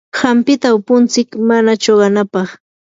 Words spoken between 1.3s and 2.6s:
mana chuqanapaq.